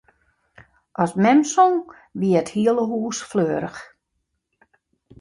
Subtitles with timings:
[1.01, 1.77] As mem song,
[2.19, 3.79] wie it hiele hûs fleurich.